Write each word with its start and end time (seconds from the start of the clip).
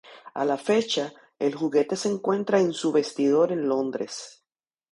A 0.33 0.45
la 0.45 0.55
fecha, 0.57 1.13
el 1.37 1.53
juguete 1.53 1.95
se 1.95 2.09
encuentra 2.09 2.59
en 2.59 2.73
su 2.73 2.91
vestidor 2.91 3.51
en 3.51 3.69
Londres. 3.69 4.43